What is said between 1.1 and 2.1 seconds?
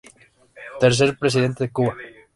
Presidente de Cuba.